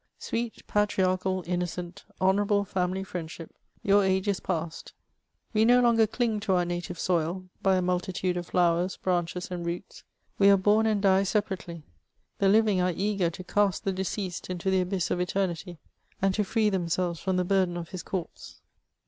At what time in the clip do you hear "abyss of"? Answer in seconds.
14.81-15.19